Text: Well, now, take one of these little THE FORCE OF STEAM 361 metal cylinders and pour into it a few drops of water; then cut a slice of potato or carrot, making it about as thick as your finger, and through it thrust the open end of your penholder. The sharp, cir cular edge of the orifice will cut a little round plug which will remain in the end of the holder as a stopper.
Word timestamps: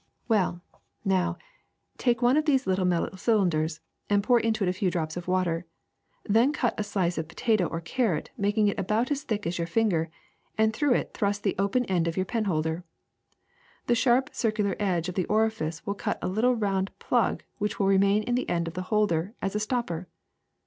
Well, 0.27 0.63
now, 1.05 1.37
take 1.99 2.23
one 2.23 2.35
of 2.35 2.45
these 2.45 2.65
little 2.65 2.85
THE 2.85 2.97
FORCE 3.01 3.13
OF 3.13 3.19
STEAM 3.19 3.51
361 3.51 3.51
metal 3.51 3.69
cylinders 3.69 3.81
and 4.09 4.23
pour 4.23 4.39
into 4.39 4.63
it 4.63 4.67
a 4.67 4.73
few 4.73 4.89
drops 4.89 5.15
of 5.15 5.27
water; 5.27 5.67
then 6.25 6.51
cut 6.51 6.73
a 6.79 6.83
slice 6.83 7.19
of 7.19 7.27
potato 7.27 7.67
or 7.67 7.81
carrot, 7.81 8.31
making 8.35 8.67
it 8.67 8.79
about 8.79 9.11
as 9.11 9.21
thick 9.21 9.45
as 9.45 9.59
your 9.59 9.67
finger, 9.67 10.09
and 10.57 10.73
through 10.73 10.95
it 10.95 11.13
thrust 11.13 11.43
the 11.43 11.53
open 11.59 11.85
end 11.85 12.07
of 12.07 12.17
your 12.17 12.25
penholder. 12.25 12.83
The 13.85 13.93
sharp, 13.93 14.31
cir 14.33 14.51
cular 14.51 14.75
edge 14.79 15.07
of 15.07 15.13
the 15.13 15.25
orifice 15.27 15.85
will 15.85 15.93
cut 15.93 16.17
a 16.23 16.27
little 16.27 16.55
round 16.55 16.89
plug 16.97 17.43
which 17.59 17.79
will 17.79 17.85
remain 17.85 18.23
in 18.23 18.33
the 18.33 18.49
end 18.49 18.67
of 18.67 18.73
the 18.73 18.81
holder 18.89 19.35
as 19.39 19.53
a 19.53 19.59
stopper. 19.59 20.07